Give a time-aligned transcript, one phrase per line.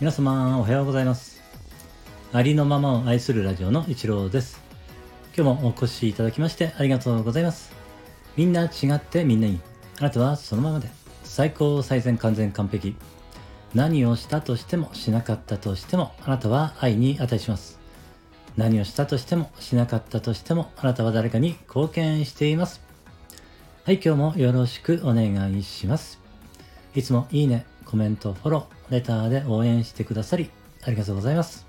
[0.00, 1.42] 皆様おはようございます。
[2.32, 4.62] ありのままを愛するラジオの一郎です。
[5.36, 7.72] 今日もお越しいただきましてありがとうございます。
[8.36, 9.60] みんな違ってみんないい。
[9.98, 10.88] あなたはそのままで。
[11.24, 12.94] 最高最善完全完璧。
[13.74, 17.80] 何をしたとしてもしなかったとしてもあなたは愛に値します。
[18.56, 22.80] 何をしたとしてもしなかったとしてもあなたは誰かに貢献しています。
[23.84, 26.20] はい今日もよろしくお願いします。
[26.94, 30.50] いつもいいねコメントフォローレターで応援してくださり
[30.84, 31.66] ありがとうございます、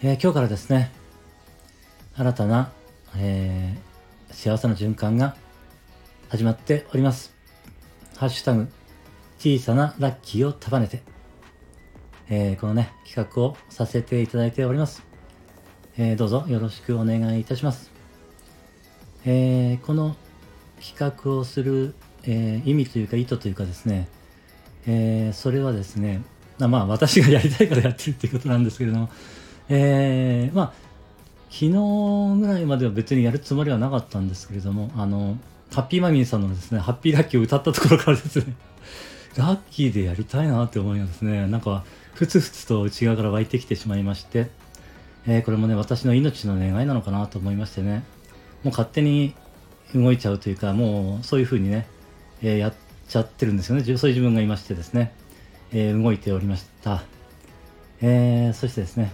[0.00, 0.92] えー、今日からですね
[2.14, 2.72] 新たな、
[3.16, 5.36] えー、幸せの循環が
[6.28, 7.34] 始まっております。
[8.16, 8.68] ハッシュタグ
[9.38, 11.02] 小さなラッキーを束ねて、
[12.28, 15.02] えー、このね企画をさせていただいております。
[15.98, 17.90] えー、どうぞよろしくお願いいたします。
[19.24, 20.16] えー、この
[20.80, 21.94] 企画をする、
[22.24, 24.08] えー、意味というか意図というかですね、
[24.86, 26.22] えそれはですね、
[26.58, 29.10] まあ私がやりたいからやってるっていうことなんですけれども、
[29.68, 30.86] えまあ
[31.50, 31.70] 昨日
[32.38, 35.38] ぐらいまでは別にやるつもりはなかったんですけれども、あの、
[35.72, 38.54] ハッピーマミーさんのですね、ハッピーラッキーを歌ったところからですね、
[39.36, 41.84] ラッキーでやりたいなって思いがですね、なんか、
[42.14, 44.50] ふつふつと内側から湧いてきてしまいまして、
[45.26, 48.04] えー、これもね、私の命の願いなのかなと思いましてね、
[48.62, 49.34] もう勝手に
[49.94, 51.86] 動いちゃうというか、もうそういうふうにね、
[52.42, 52.74] えー、やっ
[53.08, 53.82] ちゃってるんですよね。
[53.84, 55.12] そういう自分がいましてですね、
[55.72, 57.02] えー、動いておりました。
[58.02, 59.10] えそしてですね、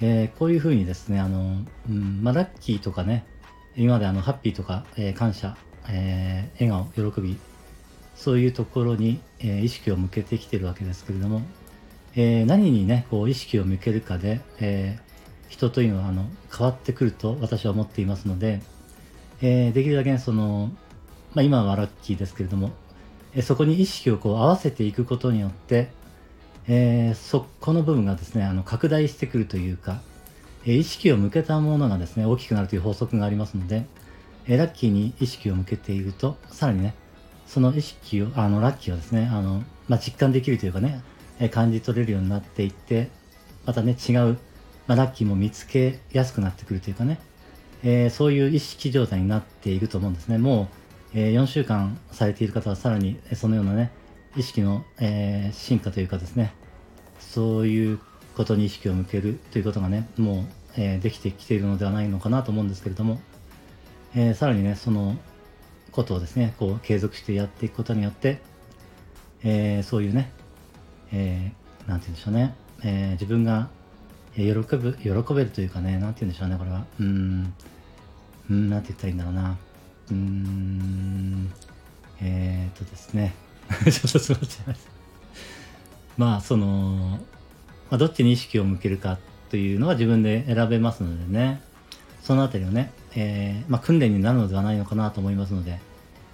[0.00, 1.56] えこういうふうにですね、あの、
[1.88, 3.24] うん、まあ、ラッキーとかね、
[3.76, 5.56] 今まであの、ハッピーとか、え感謝、
[5.88, 7.36] え笑顔、喜び、
[8.14, 11.42] そういうところに、え意識を向けてきてるわけですけれども、
[12.16, 18.62] えー、何にねこう意識を向けるかで、えー、人というのはあの変わってくると私は思っていますので、
[19.42, 20.70] えー、できるだけ、ね、その、
[21.36, 22.70] まあ、今はラッキーですけれども、
[23.34, 25.90] えそこに意識をこう合わせていくことによって、
[26.66, 30.00] えそこの部分がですねあの拡大してくるというか、
[30.64, 33.84] え意識を向けたものがですね大きくなるという法則がありますので、
[34.48, 36.94] えラッキーに意識を向けているとさらにね
[37.46, 41.02] その意識をあのラッキーをですねあの、まあ、実感できるというかね
[41.38, 43.10] え感じ取れるようになっていって、
[43.66, 44.38] またね、違う、
[44.86, 47.18] まあ、ラッキーも見つけやすくなってくるというかね、
[47.82, 50.38] えー、そういう意識状態になっていると思うんですね。
[50.38, 50.66] もう、
[51.18, 53.90] えー、4週間されている方はさらにそのようなね、
[54.36, 56.52] 意識の、えー、進化というかですね、
[57.18, 57.98] そういう
[58.36, 60.44] ことに意識を向けるということがね、もう、
[60.76, 63.18] えできてきているのではないのかなと思うんですけれども、
[64.14, 65.16] えさらにね、その
[65.90, 68.42] ことをですね、こう継続してやっていくことによって、
[69.42, 70.30] えそういうね、
[71.12, 72.54] えー、て言うんでしょうね、
[72.84, 73.70] え、自分が
[74.34, 76.84] 喜ぶ、喜べるというかね、なんて言うんでしょうね、これは。
[77.00, 77.54] うん、
[78.50, 79.56] うん、なんて言ったらいいんだろうな。
[80.10, 81.52] うーん、
[82.20, 83.34] えー、っとですね。
[83.84, 84.76] ちょっとすみません。
[86.16, 87.18] まあ、その、
[87.90, 89.18] まあ、どっちに意識を向けるか
[89.50, 91.60] というのは自分で選べますのでね、
[92.22, 95.80] そのあたりをね、えー、まあ、訓練になるのではないのかなと思いますので、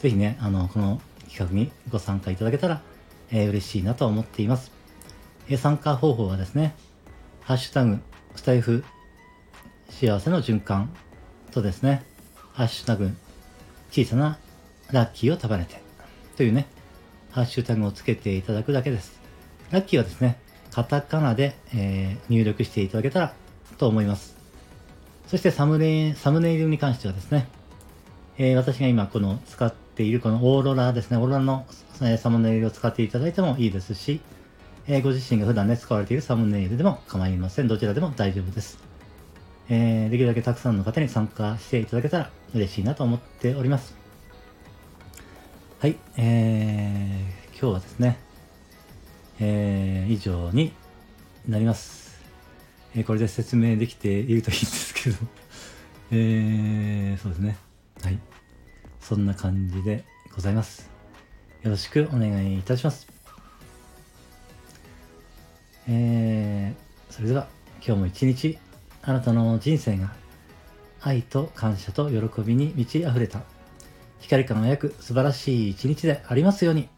[0.00, 2.80] ぜひね、あの、この企画にご参加いただけたら
[3.30, 4.70] えー、嬉しいなと思っています。
[5.48, 6.74] えー、参加方法はですね、
[7.42, 7.98] ハッシュタグ、
[8.34, 8.84] スタイフ、
[9.90, 10.90] 幸せの循環
[11.50, 12.04] とですね、
[12.52, 13.12] ハッシュタグ、
[13.90, 14.38] 小さな
[14.90, 15.80] ラッキーを束ねて
[16.36, 16.66] というね、
[17.30, 19.20] ハッシュタグをつけていただくだけです。
[19.70, 20.38] ラッキーはですね、
[20.70, 23.34] カタカナで、えー、入力していただけたら
[23.78, 24.36] と思います。
[25.26, 27.48] そしてサムネサムネイルに関してはですね、
[28.38, 31.66] えー、私が今この使っているこのオーロラですね、オーロラの
[32.18, 34.20] サムネイルを使っていただいてもいいですし、
[34.86, 37.68] えご自身が普段ね、使われているサムネイルでも構いません。
[37.68, 38.78] どちらでも大丈夫です。
[39.68, 43.94] えー、できるだけたくさんの方に参加していただけたら嬉しいなと思っております。
[45.80, 48.18] はい、えー、今日はですね、
[49.40, 50.72] えー、以上に
[51.48, 52.20] なります。
[52.94, 55.16] えー、これで説明できているといいんですけど、
[56.12, 57.56] えー、そうですね。
[58.02, 58.18] はい。
[59.00, 60.04] そんな感じで
[60.34, 60.88] ございます。
[61.62, 63.06] よろしくお願いいたします。
[65.88, 67.48] えー、それでは
[67.84, 68.58] 今日も一日
[69.06, 70.12] あなたの人生が
[71.00, 73.42] 愛と感謝と喜びに満ち溢れた
[74.18, 76.88] 光り輝く素晴らしい一日でありますように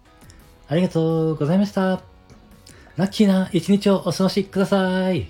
[0.68, 2.02] ありがとうございました。
[2.96, 5.28] ラッキーな一日をお過ごしください。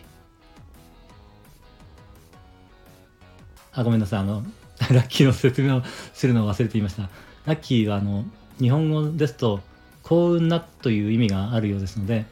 [3.73, 4.21] あ、ごめんなさい。
[4.21, 4.43] あの、
[4.91, 5.83] ラッキーの説明を
[6.13, 7.09] するのを忘れていました。
[7.45, 8.25] ラッキーはあの、
[8.59, 9.61] 日本語ですと
[10.03, 12.25] 幸運なという意味があるようですので、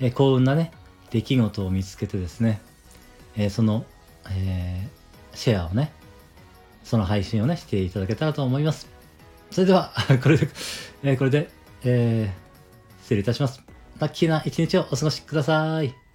[0.00, 0.72] え幸運なね、
[1.10, 2.62] 出来事を見つけてですね、
[3.38, 3.86] えその、
[4.30, 4.86] え、
[5.32, 5.92] シェアをね、
[6.82, 8.88] その配信をね、していただけたらと思います。
[9.52, 9.92] それでは、
[10.22, 10.48] これで、
[11.04, 11.48] え、これで、
[11.84, 12.32] え、
[13.02, 13.62] 失礼いたします。
[14.00, 16.07] ラッキーな一日をお過ごしください。